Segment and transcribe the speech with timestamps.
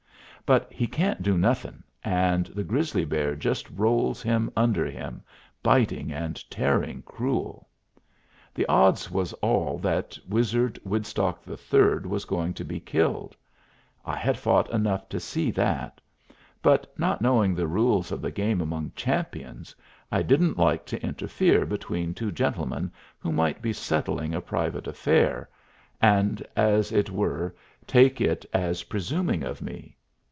[0.43, 5.23] But he can't do nothing, and the grizzly bear just rolls him under him,
[5.63, 7.69] biting and tearing cruel.
[8.53, 11.45] The odds was all that Woodstock Wizard
[12.03, 13.33] III was going to be killed;
[14.05, 16.01] I had fought enough to see that:
[16.61, 19.73] but not knowing the rules of the game among champions,
[20.11, 25.47] I didn't like to interfere between two gentlemen who might be settling a private affair,
[26.01, 27.55] and, as it were,
[27.87, 29.95] take it as presuming of me.